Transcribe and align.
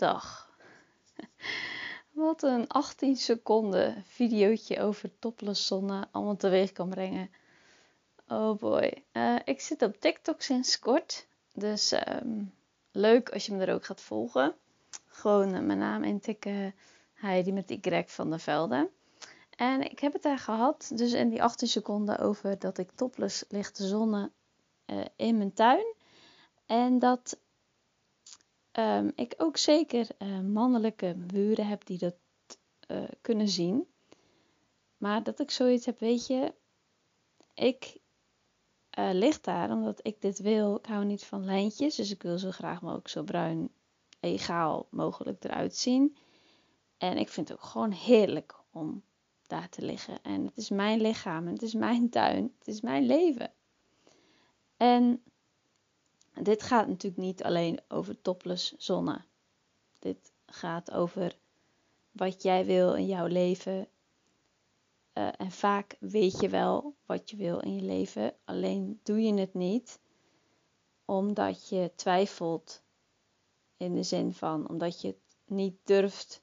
dag. 0.00 0.50
Wat 2.10 2.42
een 2.42 2.68
18 2.68 3.16
seconden 3.16 4.04
videootje 4.06 4.80
over 4.80 5.18
topless 5.18 5.66
zonne 5.66 6.08
allemaal 6.10 6.36
teweeg 6.36 6.72
kan 6.72 6.88
brengen. 6.88 7.30
Oh 8.28 8.58
boy. 8.58 9.04
Uh, 9.12 9.36
ik 9.44 9.60
zit 9.60 9.82
op 9.82 10.00
TikTok 10.00 10.42
sinds 10.42 10.78
kort. 10.78 11.26
Dus 11.52 11.92
um, 11.92 12.54
leuk 12.92 13.30
als 13.30 13.46
je 13.46 13.52
me 13.52 13.64
er 13.64 13.74
ook 13.74 13.84
gaat 13.84 14.00
volgen. 14.00 14.54
Gewoon 15.06 15.54
uh, 15.54 15.60
mijn 15.60 15.78
naam 15.78 16.04
intikken. 16.04 16.74
Heidi 17.12 17.52
met 17.52 17.70
Y 17.70 18.02
van 18.06 18.30
de 18.30 18.38
Velden. 18.38 18.90
En 19.56 19.90
ik 19.90 19.98
heb 19.98 20.12
het 20.12 20.22
daar 20.22 20.38
gehad, 20.38 20.90
dus 20.94 21.12
in 21.12 21.28
die 21.28 21.42
18 21.42 21.68
seconden, 21.68 22.18
over 22.18 22.58
dat 22.58 22.78
ik 22.78 22.90
topless 22.90 23.44
ligt 23.48 23.74
te 23.74 23.86
zonnen 23.86 24.32
uh, 24.86 25.04
in 25.16 25.36
mijn 25.36 25.52
tuin. 25.52 25.94
En 26.66 26.98
dat 26.98 27.38
um, 28.80 29.12
ik 29.14 29.34
ook 29.36 29.56
zeker 29.56 30.08
uh, 30.18 30.40
mannelijke 30.40 31.14
buren 31.16 31.66
heb 31.66 31.84
die 31.86 31.98
dat 31.98 32.14
uh, 32.90 33.02
kunnen 33.20 33.48
zien. 33.48 33.86
Maar 34.96 35.22
dat 35.22 35.40
ik 35.40 35.50
zoiets 35.50 35.86
heb, 35.86 35.98
weet 35.98 36.26
je, 36.26 36.54
ik 37.54 37.98
uh, 38.98 39.10
lig 39.12 39.40
daar 39.40 39.70
omdat 39.70 40.00
ik 40.02 40.20
dit 40.20 40.38
wil. 40.38 40.76
Ik 40.76 40.86
hou 40.86 41.04
niet 41.04 41.24
van 41.24 41.44
lijntjes, 41.44 41.94
dus 41.94 42.10
ik 42.10 42.22
wil 42.22 42.38
zo 42.38 42.50
graag 42.50 42.82
mogelijk 42.82 43.08
zo 43.08 43.22
bruin 43.22 43.70
egaal 44.20 44.86
mogelijk 44.90 45.44
eruit 45.44 45.76
zien. 45.76 46.16
En 46.98 47.16
ik 47.16 47.28
vind 47.28 47.48
het 47.48 47.58
ook 47.58 47.64
gewoon 47.64 47.90
heerlijk 47.92 48.54
om 48.70 49.02
daar 49.46 49.68
te 49.68 49.82
liggen. 49.82 50.22
En 50.22 50.44
het 50.44 50.56
is 50.56 50.70
mijn 50.70 51.00
lichaam, 51.00 51.46
het 51.46 51.62
is 51.62 51.74
mijn 51.74 52.10
tuin, 52.10 52.54
het 52.58 52.68
is 52.68 52.80
mijn 52.80 53.06
leven. 53.06 53.52
En 54.76 55.22
dit 56.34 56.62
gaat 56.62 56.88
natuurlijk 56.88 57.22
niet 57.22 57.42
alleen 57.42 57.80
over 57.88 58.20
topless 58.20 58.76
zonne. 58.76 59.24
Dit 59.98 60.32
gaat 60.46 60.90
over 60.90 61.38
wat 62.10 62.42
jij 62.42 62.66
wil 62.66 62.94
in 62.94 63.06
jouw 63.06 63.26
leven. 63.26 63.88
Uh, 65.14 65.28
en 65.36 65.50
vaak 65.50 65.96
weet 66.00 66.40
je 66.40 66.48
wel 66.48 66.94
wat 67.06 67.30
je 67.30 67.36
wil 67.36 67.58
in 67.58 67.74
je 67.74 67.82
leven, 67.82 68.34
alleen 68.44 69.00
doe 69.02 69.22
je 69.22 69.34
het 69.34 69.54
niet 69.54 70.00
omdat 71.04 71.68
je 71.68 71.92
twijfelt 71.94 72.82
in 73.76 73.94
de 73.94 74.02
zin 74.02 74.32
van 74.32 74.68
omdat 74.68 75.00
je 75.00 75.06
het 75.06 75.36
niet 75.44 75.76
durft 75.84 76.42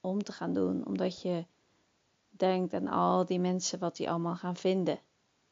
om 0.00 0.22
te 0.22 0.32
gaan 0.32 0.52
doen, 0.52 0.86
omdat 0.86 1.22
je 1.22 1.46
denkt 2.28 2.74
aan 2.74 2.88
al 2.88 3.26
die 3.26 3.38
mensen 3.38 3.78
wat 3.78 3.96
die 3.96 4.10
allemaal 4.10 4.36
gaan 4.36 4.56
vinden, 4.56 5.00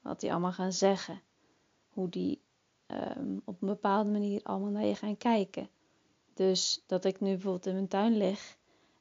wat 0.00 0.20
die 0.20 0.30
allemaal 0.30 0.52
gaan 0.52 0.72
zeggen, 0.72 1.22
hoe 1.88 2.08
die 2.08 2.42
um, 2.86 3.42
op 3.44 3.62
een 3.62 3.68
bepaalde 3.68 4.10
manier 4.10 4.40
allemaal 4.42 4.70
naar 4.70 4.84
je 4.86 4.94
gaan 4.94 5.16
kijken. 5.16 5.68
Dus 6.34 6.82
dat 6.86 7.04
ik 7.04 7.20
nu 7.20 7.30
bijvoorbeeld 7.30 7.66
in 7.66 7.74
mijn 7.74 7.88
tuin 7.88 8.16
lig 8.16 8.56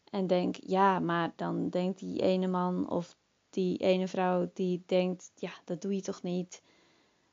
en 0.09 0.27
denk, 0.27 0.55
ja, 0.65 0.99
maar 0.99 1.33
dan 1.35 1.69
denkt 1.69 1.99
die 1.99 2.21
ene 2.21 2.47
man 2.47 2.89
of 2.89 3.17
die 3.49 3.77
ene 3.77 4.07
vrouw 4.07 4.49
die 4.53 4.83
denkt, 4.85 5.31
ja, 5.35 5.51
dat 5.65 5.81
doe 5.81 5.95
je 5.95 6.01
toch 6.01 6.21
niet. 6.21 6.61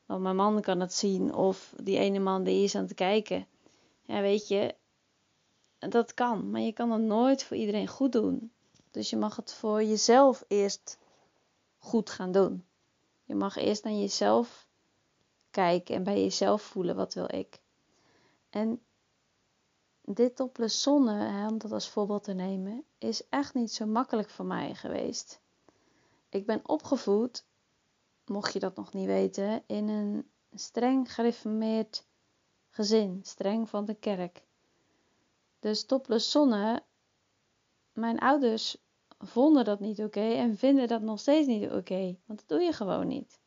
Want 0.07 0.23
mijn 0.23 0.37
man 0.37 0.61
kan 0.61 0.81
het 0.81 0.95
zien 0.95 1.35
of 1.35 1.75
die 1.83 1.99
ene 1.99 2.19
man 2.19 2.45
die 2.45 2.65
is 2.65 2.75
aan 2.75 2.83
het 2.83 2.95
kijken. 2.95 3.47
Ja, 4.03 4.21
weet 4.21 4.49
je, 4.49 4.75
dat 5.79 6.15
kan, 6.15 6.51
maar 6.51 6.61
je 6.61 6.73
kan 6.73 6.91
het 6.91 7.03
nooit 7.03 7.45
voor 7.45 7.57
iedereen 7.57 7.89
goed 7.89 8.13
doen. 8.13 8.53
Dus 8.91 9.11
je 9.11 9.17
mag 9.17 9.37
het 9.37 9.55
voor 9.55 9.83
jezelf 9.83 10.45
eerst 10.49 10.99
goed 11.79 12.11
gaan 12.11 12.33
doen. 12.33 12.65
Je 13.25 13.35
mag 13.35 13.57
eerst 13.57 13.85
naar 13.85 13.93
jezelf 13.93 14.69
kijken 15.51 15.95
en 15.95 16.03
bij 16.03 16.23
jezelf 16.23 16.63
voelen 16.63 16.97
wat 16.97 17.15
wil 17.15 17.35
ik. 17.35 17.61
En 18.51 18.83
dit 20.05 20.37
topless 20.37 20.83
zonne, 20.83 21.49
om 21.49 21.59
dat 21.59 21.73
als 21.73 21.89
voorbeeld 21.89 22.25
te 22.25 22.33
nemen, 22.33 22.85
is 22.99 23.29
echt 23.29 23.55
niet 23.55 23.73
zo 23.73 23.87
makkelijk 23.87 24.31
voor 24.31 24.45
mij 24.45 24.75
geweest. 24.75 25.41
Ik 26.29 26.47
ben 26.47 26.61
opgevoed, 26.69 27.45
mocht 28.25 28.53
je 28.53 28.59
dat 28.59 28.77
nog 28.77 28.93
niet 28.93 29.07
weten, 29.07 29.63
in 29.67 29.89
een 29.89 30.31
streng 30.55 31.15
gereformeerd 31.15 32.07
gezin, 32.71 33.21
streng 33.23 33.69
van 33.69 33.85
de 33.85 33.95
kerk. 33.95 34.43
Dus 35.59 35.87
zonne, 36.31 36.83
mijn 37.93 38.19
ouders 38.19 38.77
vonden 39.19 39.65
dat 39.65 39.81
niet 39.81 40.01
oké 40.01 40.33
en 40.33 40.57
vinden 40.57 40.89
dat 40.89 41.03
nog 41.03 41.21
steeds 41.21 41.47
niet 41.47 41.71
oké, 41.71 42.17
want 42.27 42.39
dat 42.39 42.49
doe 42.49 42.61
je 42.61 42.73
gewoon 42.73 43.07
niet. 43.07 43.41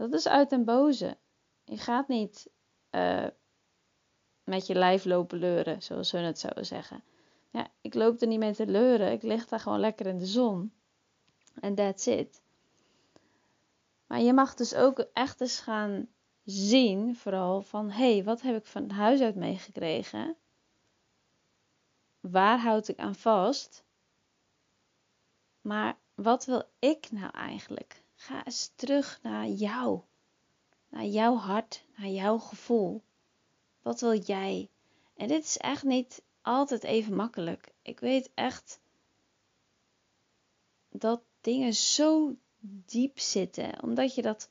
Dat 0.00 0.12
is 0.12 0.28
uit 0.28 0.50
den 0.50 0.64
boze. 0.64 1.16
Je 1.64 1.76
gaat 1.76 2.08
niet 2.08 2.50
uh, 2.90 3.26
met 4.44 4.66
je 4.66 4.74
lijf 4.74 5.04
lopen 5.04 5.38
leuren, 5.38 5.82
zoals 5.82 6.12
hun 6.12 6.24
het 6.24 6.38
zouden 6.38 6.66
zeggen. 6.66 7.02
Ja, 7.50 7.68
ik 7.80 7.94
loop 7.94 8.20
er 8.20 8.26
niet 8.26 8.38
mee 8.38 8.54
te 8.54 8.66
leuren. 8.66 9.12
Ik 9.12 9.22
lig 9.22 9.46
daar 9.46 9.60
gewoon 9.60 9.80
lekker 9.80 10.06
in 10.06 10.18
de 10.18 10.26
zon. 10.26 10.72
En 11.60 11.74
that's 11.74 12.06
it. 12.06 12.42
Maar 14.06 14.20
je 14.20 14.32
mag 14.32 14.54
dus 14.54 14.74
ook 14.74 14.98
echt 14.98 15.40
eens 15.40 15.60
gaan 15.60 16.08
zien, 16.44 17.16
vooral 17.16 17.62
van 17.62 17.90
hé, 17.90 18.12
hey, 18.12 18.24
wat 18.24 18.40
heb 18.40 18.56
ik 18.56 18.66
van 18.66 18.90
huis 18.90 19.20
uit 19.20 19.36
meegekregen? 19.36 20.36
Waar 22.20 22.58
houd 22.60 22.88
ik 22.88 22.98
aan 22.98 23.14
vast? 23.14 23.84
Maar 25.60 25.98
wat 26.14 26.44
wil 26.44 26.62
ik 26.78 27.10
nou 27.10 27.30
eigenlijk? 27.32 28.02
Ga 28.20 28.44
eens 28.44 28.72
terug 28.76 29.18
naar 29.22 29.46
jou, 29.46 30.00
naar 30.88 31.04
jouw 31.04 31.36
hart, 31.36 31.84
naar 31.96 32.08
jouw 32.08 32.38
gevoel. 32.38 33.02
Wat 33.82 34.00
wil 34.00 34.18
jij? 34.18 34.70
En 35.16 35.28
dit 35.28 35.44
is 35.44 35.56
echt 35.56 35.84
niet 35.84 36.22
altijd 36.42 36.82
even 36.82 37.14
makkelijk. 37.14 37.72
Ik 37.82 38.00
weet 38.00 38.30
echt 38.34 38.80
dat 40.90 41.22
dingen 41.40 41.74
zo 41.74 42.36
diep 42.86 43.18
zitten, 43.18 43.82
omdat 43.82 44.14
je 44.14 44.22
dat 44.22 44.48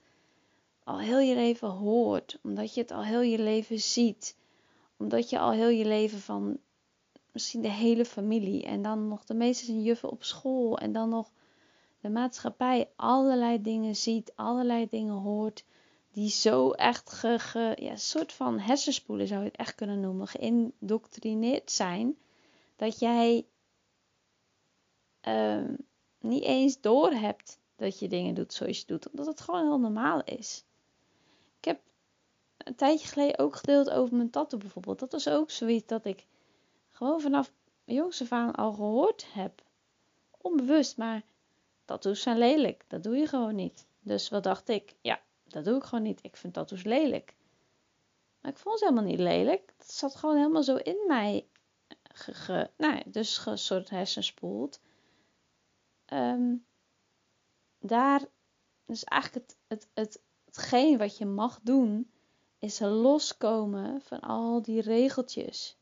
al 0.84 1.00
heel 1.00 1.20
je 1.20 1.36
leven 1.36 1.70
hoort, 1.70 2.40
omdat 2.44 2.74
je 2.74 2.82
het 2.82 2.92
al 2.92 3.04
heel 3.04 3.22
je 3.22 3.40
leven 3.40 3.80
ziet, 3.80 4.36
omdat 4.98 5.30
je 5.30 5.40
al 5.40 5.52
heel 5.52 5.70
je 5.70 5.86
leven 5.86 6.20
van 6.20 6.60
misschien 7.32 7.62
de 7.62 7.72
hele 7.72 8.06
familie 8.06 8.64
en 8.64 8.82
dan 8.82 9.08
nog 9.08 9.26
de 9.26 9.34
meeste 9.34 9.82
juffen 9.82 10.10
op 10.10 10.24
school 10.24 10.78
en 10.78 10.92
dan 10.92 11.10
nog 11.10 11.32
de 12.00 12.10
maatschappij 12.10 12.90
allerlei 12.96 13.62
dingen 13.62 13.96
ziet, 13.96 14.32
allerlei 14.36 14.88
dingen 14.90 15.14
hoort, 15.14 15.64
die 16.12 16.30
zo 16.30 16.72
echt 16.72 17.12
ge, 17.12 17.40
ge, 17.40 17.78
ja, 17.80 17.96
soort 17.96 18.34
van 18.34 18.60
hersenspoelen 18.60 19.28
zou 19.28 19.40
je 19.40 19.48
het 19.48 19.58
echt 19.58 19.76
kunnen 19.76 20.00
noemen, 20.00 20.28
geïndoctrineerd 20.28 21.72
zijn, 21.72 22.18
dat 22.76 23.00
jij 23.00 23.46
um, 25.28 25.78
niet 26.20 26.44
eens 26.44 26.82
door 26.82 27.12
hebt 27.12 27.60
dat 27.76 28.00
je 28.00 28.08
dingen 28.08 28.34
doet 28.34 28.54
zoals 28.54 28.80
je 28.80 28.86
doet, 28.86 29.10
omdat 29.10 29.26
het 29.26 29.42
gewoon 29.42 29.66
heel 29.66 29.80
normaal 29.80 30.24
is. 30.24 30.64
Ik 31.58 31.66
heb 31.66 31.82
een 32.58 32.76
tijdje 32.76 33.08
geleden 33.08 33.40
ook 33.40 33.56
gedeeld 33.56 33.90
over 33.90 34.16
mijn 34.16 34.30
tattoo 34.30 34.60
bijvoorbeeld. 34.60 35.00
Dat 35.00 35.12
was 35.12 35.28
ook 35.28 35.52
zoiets 35.52 35.88
dat 35.88 36.06
ik 36.06 36.26
gewoon 36.90 37.22
vanaf 37.22 37.52
jongs 37.86 38.32
af 38.32 38.56
al 38.56 38.74
gehoord 38.74 39.34
heb. 39.34 39.64
Onbewust, 40.42 40.98
maar 40.98 41.24
tattoos 41.90 42.22
zijn 42.22 42.38
lelijk. 42.38 42.86
Dat 42.88 43.04
doe 43.04 43.16
je 43.16 43.28
gewoon 43.28 43.56
niet. 43.56 43.88
Dus 44.00 44.30
wat 44.30 44.44
dacht 44.44 44.70
ik? 44.70 44.96
Ja, 45.02 45.22
dat 45.44 45.66
doe 45.66 45.78
ik 45.78 45.84
gewoon 45.84 46.04
niet. 46.04 46.20
Ik 46.24 46.36
vind 46.36 46.54
tattoos 46.54 46.84
lelijk. 46.84 47.36
Maar 48.42 48.52
ik 48.52 48.58
vond 48.58 48.80
ze 48.80 48.86
helemaal 48.86 49.10
niet 49.10 49.20
lelijk. 49.20 49.74
Het 49.78 49.92
zat 49.92 50.16
gewoon 50.16 50.36
helemaal 50.36 50.64
zo 50.64 50.76
in 50.76 51.04
mij. 51.08 51.48
Ge, 52.14 52.70
nou, 52.78 53.02
dus 53.06 53.46
een 53.46 53.58
soort 53.58 53.90
hersenspoeld. 53.90 54.80
Um, 56.14 56.66
daar, 57.80 58.26
dus 58.86 59.04
eigenlijk 59.04 59.46
het, 59.46 59.58
het, 59.68 59.90
het, 59.94 60.22
hetgeen 60.46 60.98
wat 60.98 61.18
je 61.18 61.26
mag 61.26 61.60
doen, 61.64 62.12
is 62.60 62.80
loskomen 62.80 64.02
van 64.02 64.20
al 64.20 64.62
die 64.62 64.82
regeltjes. 64.82 65.78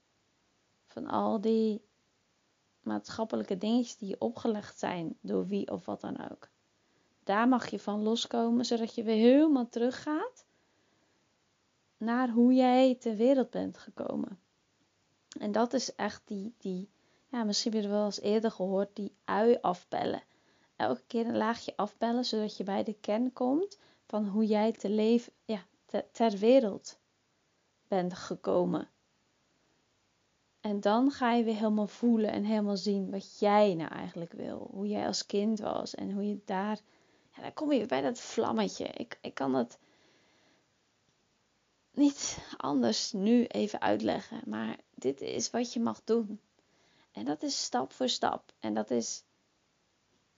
Van 0.86 1.08
al 1.08 1.42
die 1.42 1.87
maatschappelijke 2.88 3.58
dingetjes 3.58 3.98
die 3.98 4.10
je 4.10 4.20
opgelegd 4.20 4.80
zijn 4.80 5.18
door 5.22 5.48
wie 5.48 5.72
of 5.72 5.86
wat 5.86 6.02
dan 6.02 6.30
ook. 6.32 6.50
Daar 7.24 7.48
mag 7.48 7.70
je 7.70 7.80
van 7.80 8.04
loskomen, 8.04 8.66
zodat 8.66 8.96
je 8.96 9.04
weer 9.04 9.16
helemaal 9.16 9.70
teruggaat 9.70 10.46
naar 11.98 12.30
hoe 12.30 12.54
jij 12.54 12.96
ter 12.96 13.16
wereld 13.16 13.50
bent 13.50 13.78
gekomen. 13.78 14.40
En 15.40 15.52
dat 15.52 15.74
is 15.74 15.96
echt 15.96 16.22
die, 16.26 16.54
die 16.58 16.90
ja, 17.28 17.44
misschien 17.44 17.74
heb 17.74 17.82
je 17.82 17.88
wel 17.88 18.06
eens 18.06 18.22
eerder 18.22 18.52
gehoord, 18.52 18.96
die 18.96 19.16
ui 19.26 19.58
afbellen. 19.62 20.24
Elke 20.76 21.04
keer 21.08 21.26
een 21.26 21.38
laagje 21.38 21.74
afbellen, 21.76 22.26
zodat 22.26 22.58
je 22.58 22.64
bij 22.64 22.84
de 22.84 22.94
kern 22.94 23.34
komt 23.34 23.80
van 24.06 24.28
hoe 24.28 24.46
jij 24.46 24.72
te 24.72 24.90
leven, 24.90 25.34
ja, 25.46 25.66
ter 26.12 26.38
wereld 26.38 27.00
bent 27.88 28.14
gekomen. 28.14 28.90
En 30.68 30.80
dan 30.80 31.12
ga 31.12 31.34
je 31.34 31.44
weer 31.44 31.56
helemaal 31.56 31.88
voelen 31.88 32.32
en 32.32 32.44
helemaal 32.44 32.78
zien 32.78 33.12
wat 33.12 33.40
jij 33.40 33.74
nou 33.74 33.92
eigenlijk 33.92 34.32
wil. 34.32 34.70
Hoe 34.72 34.88
jij 34.88 35.08
als 35.08 35.26
kind 35.26 35.60
was 35.60 35.96
en 35.96 36.12
hoe 36.12 36.28
je 36.28 36.40
daar. 36.46 36.80
Ja, 37.36 37.42
dan 37.42 37.54
kom 37.54 37.72
je 37.72 37.86
bij 37.86 38.02
dat 38.02 38.20
vlammetje. 38.20 38.86
Ik, 38.86 39.18
ik 39.22 39.34
kan 39.34 39.54
het 39.54 39.78
niet 41.92 42.38
anders 42.58 43.12
nu 43.12 43.46
even 43.46 43.82
uitleggen. 43.82 44.42
Maar 44.46 44.78
dit 44.96 45.22
is 45.22 45.50
wat 45.50 45.74
je 45.74 45.80
mag 45.80 46.04
doen. 46.04 46.40
En 47.12 47.26
dat 47.26 47.44
is 47.44 47.64
stap 47.64 47.94
voor 47.94 48.10
stap. 48.10 48.54
En 48.60 48.74
dat 48.74 48.92
is 48.92 49.24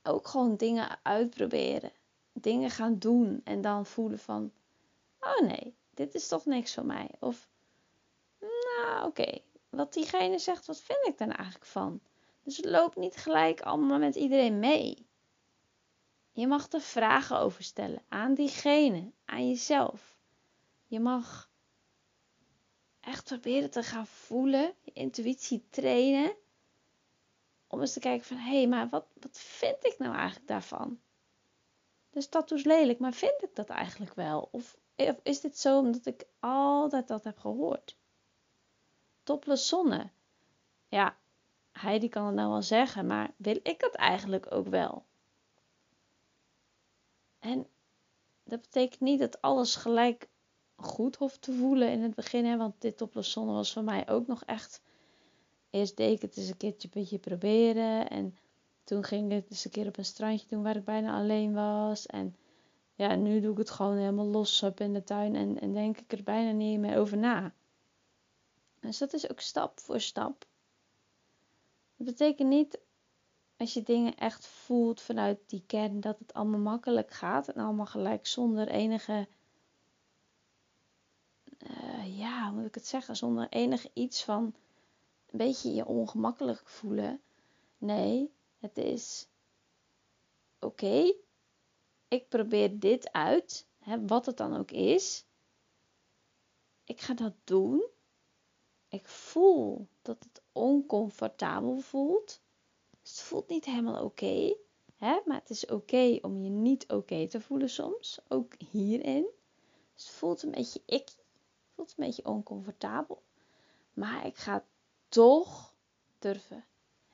ook 0.04 0.28
gewoon 0.28 0.56
dingen 0.56 1.00
uitproberen. 1.02 1.92
Dingen 2.34 2.70
gaan 2.70 3.00
doen 3.00 3.42
en 3.44 3.62
dan 3.62 3.86
voelen 3.86 4.20
van, 4.20 4.52
oh 5.20 5.42
nee, 5.42 5.76
dit 5.94 6.16
is 6.16 6.28
toch 6.28 6.46
niks 6.46 6.74
voor 6.74 6.86
mij. 6.86 7.10
Of, 7.20 7.50
nou 8.40 9.08
oké, 9.08 9.42
wat 9.70 9.94
diegene 9.94 10.40
zegt, 10.40 10.66
wat 10.66 10.82
vind 10.82 11.08
ik 11.08 11.18
daar 11.18 11.30
eigenlijk 11.30 11.66
van? 11.66 12.02
Dus 12.44 12.64
loop 12.64 12.96
niet 12.96 13.16
gelijk 13.16 13.62
allemaal 13.62 14.00
met 14.00 14.16
iedereen 14.16 14.60
mee. 14.60 15.08
Je 16.32 16.48
mag 16.48 16.72
er 16.72 16.82
vragen 16.82 17.40
over 17.40 17.64
stellen 17.64 18.04
aan 18.08 18.34
diegene, 18.34 19.12
aan 19.26 19.48
jezelf. 19.48 20.18
Je 20.86 21.00
mag 21.00 21.50
echt 23.00 23.24
proberen 23.24 23.70
te 23.70 23.84
gaan 23.84 24.08
voelen, 24.08 24.74
je 24.82 24.92
intuïtie 24.94 25.68
trainen. 25.70 26.36
Om 27.68 27.80
eens 27.80 27.94
te 27.94 28.00
kijken 28.00 28.26
van, 28.26 28.38
hé, 28.38 28.58
hey, 28.58 28.68
maar 28.68 28.90
wat, 28.90 29.06
wat 29.20 29.40
vind 29.40 29.86
ik 29.86 29.96
nou 29.98 30.16
eigenlijk 30.16 30.48
daarvan? 30.48 31.00
Dus 32.10 32.30
dat 32.30 32.52
is 32.52 32.64
lelijk, 32.64 33.00
maar 33.00 33.14
vind 33.14 33.44
ik 33.44 33.56
dat 33.56 33.70
eigenlijk 33.70 34.14
wel? 34.14 34.50
Of, 34.52 34.78
of 34.96 35.20
is 35.24 35.42
dit 35.42 35.58
zo 35.58 35.78
omdat 35.78 36.06
ik 36.06 36.26
altijd 36.40 37.08
dat 37.08 37.24
heb 37.24 37.38
gehoord? 37.38 37.99
Topless 39.30 39.68
zonne. 39.68 40.10
Ja, 40.88 41.18
Heidi 41.72 42.10
kan 42.10 42.26
het 42.26 42.36
nou 42.36 42.50
wel 42.50 42.62
zeggen, 42.62 43.06
maar 43.06 43.34
wil 43.38 43.60
ik 43.64 43.82
het 43.82 43.96
eigenlijk 43.96 44.52
ook 44.52 44.68
wel? 44.68 45.04
En 47.40 47.68
dat 48.44 48.62
betekent 48.62 49.00
niet 49.00 49.20
dat 49.20 49.42
alles 49.42 49.76
gelijk 49.76 50.28
goed 50.76 51.16
hoeft 51.16 51.42
te 51.42 51.54
voelen 51.54 51.92
in 51.92 52.02
het 52.02 52.16
begin. 52.16 52.46
Hè, 52.46 52.58
want 52.58 52.82
dit 52.82 52.98
topless 52.98 53.32
zonne 53.32 53.54
was 53.54 53.74
voor 53.74 53.84
mij 53.84 54.10
ook 54.10 54.28
nog 54.28 54.44
echt... 54.44 54.82
Eerst 55.70 55.98
deed 55.98 56.16
ik 56.16 56.22
het 56.22 56.38
eens 56.38 56.50
een 56.50 56.58
keertje 56.58 56.88
een 56.88 57.02
beetje 57.02 57.20
proberen. 57.20 58.10
En 58.10 58.38
toen 58.84 59.04
ging 59.04 59.32
ik 59.32 59.32
het 59.32 59.50
eens 59.50 59.66
een 59.66 59.72
keer 59.72 59.88
op 59.88 59.98
een 59.98 60.06
strandje 60.06 60.48
doen 60.48 60.64
waar 60.64 60.76
ik 60.76 60.86
bijna 60.86 61.18
alleen 61.18 61.54
was. 61.54 62.06
En 62.06 62.36
ja, 62.96 63.16
nu 63.16 63.40
doe 63.40 63.52
ik 63.52 63.58
het 63.58 63.70
gewoon 63.70 63.98
helemaal 63.98 64.26
los 64.26 64.64
op 64.64 64.80
in 64.80 64.94
de 64.94 65.04
tuin. 65.04 65.36
En, 65.36 65.60
en 65.60 65.74
denk 65.74 65.98
ik 65.98 66.12
er 66.12 66.24
bijna 66.24 66.52
niet 66.52 66.80
meer 66.80 66.98
over 66.98 67.18
na. 67.18 67.54
Dus 68.80 68.98
dat 68.98 69.14
is 69.14 69.30
ook 69.30 69.40
stap 69.40 69.80
voor 69.80 70.00
stap. 70.00 70.46
Dat 71.96 72.08
betekent 72.08 72.50
niet 72.50 72.80
als 73.58 73.74
je 73.74 73.84
dingen 73.84 74.16
echt 74.16 74.48
voelt 74.48 75.02
vanuit 75.02 75.40
die 75.46 75.64
kern 75.68 76.00
dat 76.00 76.20
het 76.20 76.34
allemaal 76.34 76.60
makkelijk 76.60 77.12
gaat 77.12 77.48
en 77.48 77.64
allemaal 77.64 77.86
gelijk 77.86 78.28
zonder 78.28 78.68
enige, 78.68 79.28
uh, 81.68 82.18
ja, 82.18 82.48
hoe 82.48 82.58
moet 82.58 82.68
ik 82.68 82.76
het 82.76 82.88
zeggen, 82.88 83.16
zonder 83.16 83.50
enig 83.50 83.88
iets 83.94 84.24
van 84.24 84.44
een 85.26 85.38
beetje 85.38 85.74
je 85.74 85.86
ongemakkelijk 85.86 86.68
voelen. 86.68 87.22
Nee, 87.78 88.32
het 88.60 88.78
is 88.78 89.28
oké, 90.60 91.14
ik 92.08 92.30
probeer 92.30 92.80
dit 92.80 93.12
uit, 93.12 93.68
hè, 93.80 94.06
wat 94.06 94.26
het 94.26 94.38
dan 94.38 94.58
ook 94.58 94.72
is. 94.72 95.26
Ik 96.84 97.02
ga 97.02 97.14
dat 97.14 97.34
doen. 97.44 97.84
Ik 98.90 99.08
voel 99.08 99.88
dat 100.02 100.18
het 100.24 100.42
oncomfortabel 100.52 101.80
voelt. 101.80 102.42
Dus 103.02 103.12
het 103.12 103.22
voelt 103.22 103.50
niet 103.50 103.66
helemaal 103.66 104.04
oké. 104.04 104.56
hè? 104.98 105.20
maar 105.26 105.40
het 105.40 105.50
is 105.50 105.66
oké 105.66 106.20
om 106.22 106.44
je 106.44 106.50
niet 106.50 106.88
oké 106.92 107.28
te 107.28 107.42
voelen 107.42 107.70
soms. 107.70 108.20
Ook 108.28 108.54
hierin. 108.70 109.28
Dus 109.94 110.08
het 110.08 110.16
voelt 110.16 110.44
een 110.44 110.52
beetje 110.52 110.82
ik. 110.86 111.10
Voelt 111.76 111.90
een 111.90 112.06
beetje 112.06 112.26
oncomfortabel. 112.26 113.24
Maar 113.94 114.26
ik 114.26 114.38
ga 114.38 114.66
toch 115.10 115.74
durven. 116.20 116.66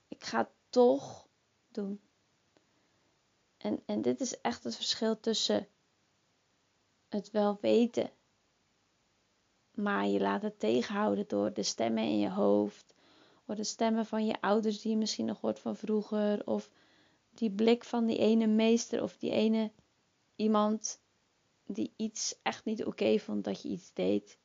Ik 0.07 0.23
ga 0.23 0.51
toch 0.69 1.27
doen. 1.71 2.01
En, 3.57 3.83
en 3.85 4.01
dit 4.01 4.21
is 4.21 4.41
echt 4.41 4.63
het 4.63 4.75
verschil 4.75 5.19
tussen 5.19 5.67
het 7.09 7.31
wel 7.31 7.57
weten, 7.61 8.11
maar 9.75 10.07
je 10.07 10.19
laat 10.19 10.41
het 10.41 10.59
tegenhouden 10.59 11.27
door 11.27 11.53
de 11.53 11.63
stemmen 11.63 12.03
in 12.03 12.19
je 12.19 12.29
hoofd, 12.29 12.93
of 13.45 13.55
de 13.55 13.63
stemmen 13.63 14.05
van 14.05 14.25
je 14.25 14.41
ouders 14.41 14.81
die 14.81 14.91
je 14.91 14.97
misschien 14.97 15.25
nog 15.25 15.41
hoort 15.41 15.59
van 15.59 15.75
vroeger, 15.75 16.47
of 16.47 16.69
die 17.29 17.51
blik 17.51 17.83
van 17.83 18.05
die 18.05 18.17
ene 18.17 18.47
meester 18.47 19.03
of 19.03 19.17
die 19.17 19.31
ene 19.31 19.71
iemand 20.35 20.99
die 21.65 21.93
iets 21.95 22.35
echt 22.41 22.65
niet 22.65 22.85
oké 22.85 23.19
vond 23.19 23.43
dat 23.43 23.61
je 23.61 23.69
iets 23.69 23.93
deed. 23.93 24.37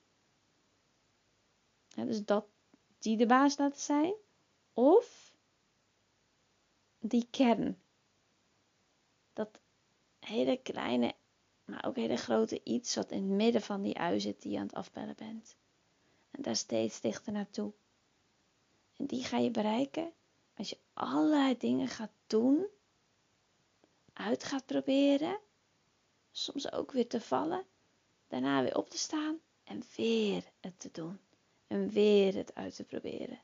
dus 1.95 2.25
dat 2.25 2.47
die 2.99 3.17
de 3.17 3.27
baas 3.27 3.57
laten 3.57 3.81
zijn, 3.81 4.15
of 4.73 5.35
die 6.99 7.27
kern. 7.31 7.79
Dat 9.33 9.61
hele 10.19 10.57
kleine, 10.57 11.15
maar 11.71 11.85
ook 11.87 11.97
hele 11.97 12.17
grote 12.17 12.61
iets 12.65 12.95
wat 12.95 13.11
in 13.11 13.23
het 13.23 13.31
midden 13.31 13.63
van 13.63 13.83
die 13.83 13.99
ui 13.99 14.21
zit 14.21 14.43
die 14.43 14.53
je 14.53 14.59
aan 14.59 14.67
het 14.67 14.75
afbellen 14.75 15.17
bent. 15.17 15.57
En 16.31 16.43
daar 16.43 16.57
steeds 16.57 17.01
dichter 17.01 17.33
naartoe. 17.33 17.73
En 18.97 19.07
die 19.07 19.25
ga 19.25 19.39
je 19.39 19.51
bereiken 19.51 20.13
als 20.57 20.71
je 20.71 20.79
allerlei 20.93 21.57
dingen 21.59 21.89
gaat 21.89 22.13
doen, 22.27 22.67
uit 24.13 24.45
gaat 24.45 24.67
proberen, 24.67 25.39
soms 26.31 26.73
ook 26.73 26.93
weer 26.93 27.09
te 27.09 27.21
vallen, 27.21 27.65
daarna 28.29 28.63
weer 28.63 28.77
op 28.77 28.91
te 28.91 28.99
staan 28.99 29.39
en 29.65 29.83
weer 29.97 30.45
het 30.61 30.81
te 30.81 30.89
doen. 30.93 31.19
En 31.67 31.89
weer 31.89 32.35
het 32.35 32.55
uit 32.55 32.75
te 32.75 32.85
proberen. 32.85 33.41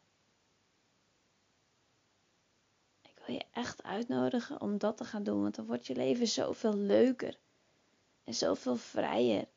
Ik 3.03 3.23
wil 3.27 3.35
je 3.35 3.45
echt 3.53 3.83
uitnodigen 3.83 4.61
om 4.61 4.79
dat 4.79 4.97
te 4.97 5.05
gaan 5.05 5.23
doen, 5.23 5.43
want 5.43 5.55
dan 5.55 5.67
wordt 5.67 5.87
je 5.87 5.95
leven 5.95 6.27
zoveel 6.27 6.77
leuker 6.77 7.39
en 8.27 8.35
zoveel 8.35 8.77
vrijer 8.77 9.49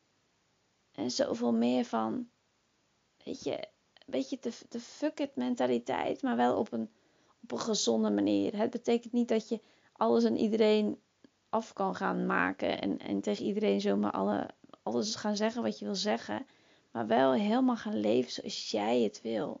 en 0.92 1.10
zoveel 1.10 1.52
meer 1.52 1.84
van, 1.84 2.30
weet 3.24 3.42
je, 3.42 3.68
beetje 4.06 4.38
de, 4.40 4.52
de 4.68 4.80
fuck 4.80 5.20
it 5.20 5.36
mentaliteit, 5.36 6.22
maar 6.22 6.36
wel 6.36 6.58
op 6.58 6.72
een, 6.72 6.90
op 7.42 7.52
een 7.52 7.58
gezonde 7.58 8.10
manier. 8.10 8.56
Het 8.56 8.70
betekent 8.70 9.12
niet 9.12 9.28
dat 9.28 9.48
je 9.48 9.60
alles 9.92 10.24
en 10.24 10.36
iedereen 10.36 11.00
af 11.48 11.72
kan 11.72 11.94
gaan 11.94 12.26
maken 12.26 12.80
en, 12.80 12.98
en 12.98 13.20
tegen 13.20 13.44
iedereen 13.44 13.80
zomaar 13.80 14.12
alle, 14.12 14.50
alles 14.82 15.14
gaan 15.14 15.36
zeggen 15.36 15.62
wat 15.62 15.78
je 15.78 15.84
wil 15.84 15.94
zeggen, 15.94 16.46
maar 16.90 17.06
wel 17.06 17.32
helemaal 17.32 17.76
gaan 17.76 18.00
leven 18.00 18.32
zoals 18.32 18.70
jij 18.70 19.00
het 19.00 19.20
wil. 19.20 19.60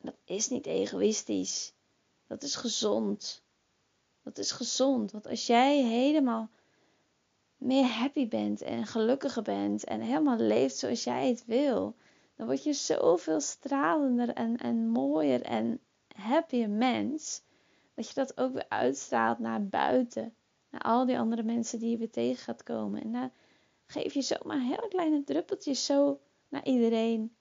Dat 0.00 0.16
is 0.24 0.48
niet 0.48 0.66
egoïstisch. 0.66 1.72
Dat 2.26 2.42
is 2.42 2.56
gezond. 2.56 3.43
Dat 4.24 4.38
is 4.38 4.50
gezond. 4.50 5.12
Want 5.12 5.26
als 5.26 5.46
jij 5.46 5.82
helemaal 5.82 6.50
meer 7.56 7.84
happy 7.84 8.28
bent 8.28 8.62
en 8.62 8.86
gelukkiger 8.86 9.42
bent 9.42 9.84
en 9.84 10.00
helemaal 10.00 10.38
leeft 10.38 10.76
zoals 10.76 11.04
jij 11.04 11.28
het 11.28 11.44
wil, 11.44 11.96
dan 12.36 12.46
word 12.46 12.64
je 12.64 12.72
zoveel 12.72 13.40
stralender 13.40 14.28
en, 14.28 14.56
en 14.56 14.88
mooier 14.88 15.42
en 15.42 15.80
happier 16.16 16.70
mens, 16.70 17.42
dat 17.94 18.08
je 18.08 18.14
dat 18.14 18.38
ook 18.38 18.52
weer 18.52 18.68
uitstraalt 18.68 19.38
naar 19.38 19.66
buiten, 19.66 20.34
naar 20.70 20.80
al 20.80 21.06
die 21.06 21.18
andere 21.18 21.42
mensen 21.42 21.78
die 21.78 21.90
je 21.90 21.96
weer 21.96 22.10
tegen 22.10 22.44
gaat 22.44 22.62
komen. 22.62 23.02
En 23.02 23.12
dan 23.12 23.32
geef 23.86 24.14
je 24.14 24.22
zomaar 24.22 24.60
heel 24.60 24.88
kleine 24.88 25.24
druppeltjes 25.24 25.84
zo 25.84 26.20
naar 26.48 26.64
iedereen 26.64 27.36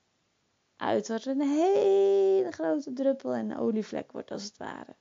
uit, 0.76 1.08
wat 1.08 1.26
een 1.26 1.42
hele 1.42 2.52
grote 2.52 2.94
druppel 2.94 3.34
en 3.34 3.50
een 3.50 3.58
olievlek 3.58 4.12
wordt 4.12 4.32
als 4.32 4.44
het 4.44 4.58
ware. 4.58 4.96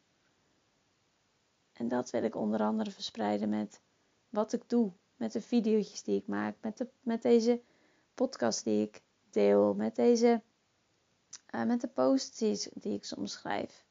En 1.83 1.89
dat 1.89 2.11
wil 2.11 2.23
ik 2.23 2.37
onder 2.37 2.61
andere 2.61 2.91
verspreiden 2.91 3.49
met 3.49 3.81
wat 4.29 4.53
ik 4.53 4.69
doe 4.69 4.93
met 5.17 5.33
de 5.33 5.41
video's 5.41 6.03
die 6.03 6.19
ik 6.19 6.27
maak, 6.27 6.57
met, 6.61 6.79
de, 6.79 6.89
met 7.01 7.23
deze 7.23 7.61
podcast 8.15 8.65
die 8.65 8.87
ik 8.87 9.03
deel, 9.31 9.75
met 9.75 9.97
deze, 9.97 10.43
uh, 11.55 11.65
met 11.65 11.81
de 11.81 11.89
posts 11.89 12.39
die, 12.39 12.95
ik 12.95 13.05
soms 13.05 13.33
schrijf. 13.33 13.85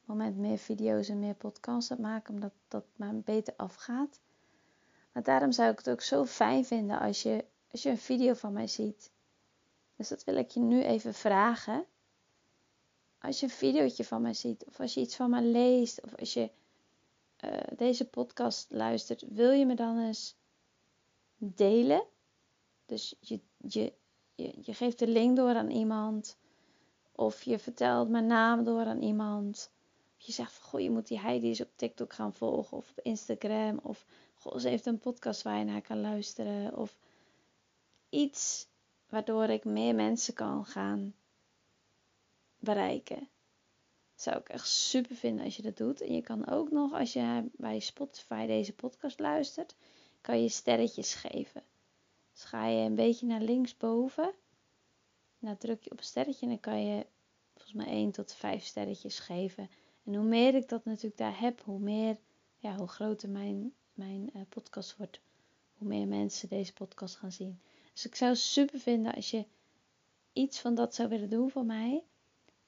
Op 0.00 0.06
moment 0.06 0.36
meer 0.36 0.58
video's 0.58 1.08
en 1.08 1.18
meer 1.18 1.34
podcasts 1.34 1.96
maken, 1.96 2.34
omdat 2.34 2.52
dat 2.68 2.84
maar 2.96 3.14
beter 3.14 3.54
afgaat. 3.56 4.20
Maar 5.12 5.22
daarom 5.22 5.52
zou 5.52 5.70
ik 5.70 5.78
het 5.78 5.90
ook 5.90 6.02
zo 6.02 6.24
fijn 6.24 6.64
vinden 6.64 6.98
als 6.98 7.22
je, 7.22 7.44
als 7.70 7.82
je 7.82 7.90
een 7.90 7.98
video 7.98 8.34
van 8.34 8.52
mij 8.52 8.66
ziet. 8.66 9.10
Dus 9.96 10.08
dat 10.08 10.24
wil 10.24 10.36
ik 10.36 10.50
je 10.50 10.60
nu 10.60 10.82
even 10.82 11.14
vragen. 11.14 11.84
Als 13.18 13.40
je 13.40 13.46
een 13.46 13.52
videootje 13.52 14.04
van 14.04 14.22
mij 14.22 14.34
ziet, 14.34 14.64
of 14.64 14.80
als 14.80 14.94
je 14.94 15.00
iets 15.00 15.16
van 15.16 15.30
mij 15.30 15.42
leest, 15.42 16.02
of 16.02 16.14
als 16.14 16.34
je 16.34 16.50
uh, 17.44 17.60
deze 17.76 18.08
podcast 18.08 18.66
luistert, 18.70 19.24
wil 19.28 19.50
je 19.50 19.66
me 19.66 19.74
dan 19.74 19.98
eens 19.98 20.36
delen. 21.36 22.04
Dus 22.86 23.14
je, 23.20 23.40
je, 23.58 23.92
je, 24.34 24.58
je 24.60 24.74
geeft 24.74 24.98
de 24.98 25.08
link 25.08 25.36
door 25.36 25.54
aan 25.54 25.70
iemand. 25.70 26.38
Of 27.12 27.42
je 27.42 27.58
vertelt 27.58 28.08
mijn 28.08 28.26
naam 28.26 28.64
door 28.64 28.84
aan 28.84 29.02
iemand. 29.02 29.70
Je 30.16 30.32
zegt 30.32 30.52
van, 30.52 30.68
goh, 30.68 30.80
je 30.80 30.90
moet 30.90 31.08
die 31.08 31.20
Heidi 31.20 31.48
eens 31.48 31.60
op 31.60 31.70
TikTok 31.76 32.12
gaan 32.12 32.32
volgen. 32.32 32.76
Of 32.76 32.90
op 32.90 33.00
Instagram. 33.04 33.78
Of, 33.82 34.06
goh, 34.34 34.58
ze 34.58 34.68
heeft 34.68 34.86
een 34.86 34.98
podcast 34.98 35.42
waar 35.42 35.58
je 35.58 35.64
naar 35.64 35.82
kan 35.82 36.00
luisteren. 36.00 36.76
Of 36.76 36.98
iets 38.08 38.68
waardoor 39.08 39.48
ik 39.48 39.64
meer 39.64 39.94
mensen 39.94 40.34
kan 40.34 40.64
gaan 40.64 41.14
bereiken. 42.58 43.28
Zou 44.16 44.36
ik 44.36 44.48
echt 44.48 44.68
super 44.68 45.16
vinden 45.16 45.44
als 45.44 45.56
je 45.56 45.62
dat 45.62 45.76
doet. 45.76 46.00
En 46.00 46.14
je 46.14 46.22
kan 46.22 46.48
ook 46.48 46.70
nog, 46.70 46.92
als 46.92 47.12
je 47.12 47.44
bij 47.52 47.80
Spotify 47.80 48.46
deze 48.46 48.72
podcast 48.72 49.18
luistert, 49.18 49.74
kan 50.20 50.42
je 50.42 50.48
sterretjes 50.48 51.14
geven. 51.14 51.62
Dus 52.32 52.44
ga 52.44 52.66
je 52.66 52.84
een 52.84 52.94
beetje 52.94 53.26
naar 53.26 53.40
linksboven. 53.40 54.32
Dan 55.38 55.56
druk 55.56 55.82
je 55.82 55.90
op 55.90 56.00
sterretje 56.00 56.46
en 56.46 56.48
dan 56.48 56.60
kan 56.60 56.84
je 56.84 57.06
volgens 57.52 57.72
mij 57.72 57.86
1 57.86 58.10
tot 58.10 58.32
5 58.32 58.64
sterretjes 58.64 59.18
geven. 59.18 59.70
En 60.04 60.14
hoe 60.14 60.24
meer 60.24 60.54
ik 60.54 60.68
dat 60.68 60.84
natuurlijk 60.84 61.16
daar 61.16 61.40
heb, 61.40 61.62
hoe 61.62 61.78
meer, 61.78 62.16
ja, 62.58 62.76
hoe 62.76 62.88
groter 62.88 63.28
mijn, 63.28 63.74
mijn 63.94 64.30
uh, 64.34 64.42
podcast 64.48 64.96
wordt. 64.96 65.20
Hoe 65.78 65.88
meer 65.88 66.06
mensen 66.06 66.48
deze 66.48 66.72
podcast 66.72 67.16
gaan 67.16 67.32
zien. 67.32 67.60
Dus 67.92 68.06
ik 68.06 68.14
zou 68.14 68.30
het 68.30 68.40
super 68.40 68.78
vinden 68.80 69.14
als 69.14 69.30
je 69.30 69.44
iets 70.32 70.60
van 70.60 70.74
dat 70.74 70.94
zou 70.94 71.08
willen 71.08 71.30
doen 71.30 71.50
voor 71.50 71.64
mij. 71.64 72.04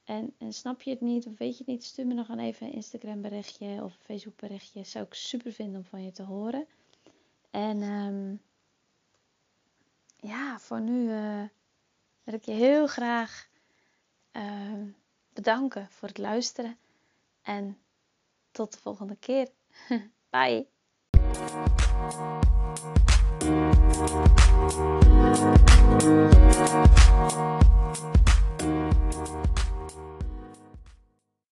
En, 0.09 0.33
en, 0.37 0.53
snap 0.53 0.81
je 0.81 0.89
het 0.89 1.01
niet 1.01 1.25
of 1.25 1.37
weet 1.37 1.51
je 1.51 1.57
het 1.57 1.67
niet, 1.67 1.83
stuur 1.83 2.07
me 2.07 2.13
nog 2.13 2.37
even 2.37 2.67
een 2.67 2.73
Instagram 2.73 3.21
berichtje 3.21 3.83
of 3.83 3.93
een 3.93 4.03
Facebook 4.03 4.35
berichtje. 4.35 4.83
Zou 4.83 5.05
ik 5.05 5.13
super 5.13 5.51
vinden 5.53 5.79
om 5.79 5.85
van 5.85 6.03
je 6.03 6.11
te 6.11 6.23
horen. 6.23 6.67
En 7.49 7.81
ehm, 7.81 8.35
ja, 10.31 10.59
voor 10.59 10.81
nu 10.81 11.11
eh, 11.11 11.43
wil 12.23 12.33
ik 12.33 12.43
je 12.43 12.51
heel 12.51 12.87
graag 12.87 13.49
ehm, 14.31 14.87
bedanken 15.33 15.87
voor 15.91 16.07
het 16.07 16.17
luisteren. 16.17 16.77
En 17.41 17.77
tot 18.51 18.73
de 18.73 18.79
volgende 18.79 19.15
keer. 19.15 19.49
Bye. 20.29 20.67